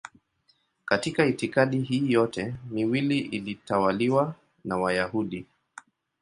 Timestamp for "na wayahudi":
4.65-5.45